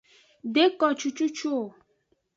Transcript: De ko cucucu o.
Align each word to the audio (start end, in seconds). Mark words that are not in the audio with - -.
De 0.53 0.63
ko 0.79 0.87
cucucu 0.99 1.49
o. 1.61 1.63